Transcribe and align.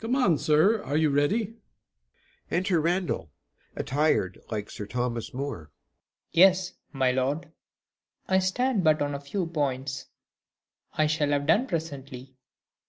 Come 0.00 0.16
on, 0.16 0.36
sir: 0.36 0.82
are 0.82 0.96
you 0.96 1.10
ready? 1.10 1.54
[Enter 2.50 2.80
Randall, 2.80 3.30
attired 3.76 4.40
like 4.50 4.68
Sir 4.68 4.84
Thomas 4.84 5.32
More.] 5.32 5.56
RANDALL. 5.58 5.72
Yes, 6.32 6.72
my 6.92 7.12
lord, 7.12 7.52
I 8.26 8.40
stand 8.40 8.82
but 8.82 9.00
on 9.00 9.14
a 9.14 9.20
few 9.20 9.46
points; 9.46 10.06
I 10.94 11.06
shall 11.06 11.28
have 11.28 11.46
done 11.46 11.68
presently. 11.68 12.34